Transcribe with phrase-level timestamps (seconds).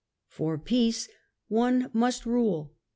[0.37, 1.07] "For peace
[1.47, 2.73] one must rule.